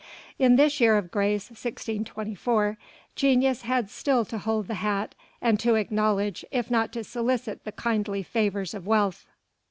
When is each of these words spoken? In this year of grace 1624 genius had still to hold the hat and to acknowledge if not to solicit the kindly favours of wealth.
In 0.39 0.55
this 0.55 0.79
year 0.81 0.97
of 0.97 1.11
grace 1.11 1.51
1624 1.51 2.75
genius 3.15 3.61
had 3.61 3.87
still 3.91 4.25
to 4.25 4.39
hold 4.39 4.65
the 4.67 4.73
hat 4.73 5.13
and 5.43 5.59
to 5.59 5.75
acknowledge 5.75 6.43
if 6.49 6.71
not 6.71 6.91
to 6.93 7.03
solicit 7.03 7.65
the 7.65 7.71
kindly 7.71 8.23
favours 8.23 8.73
of 8.73 8.87
wealth. 8.87 9.27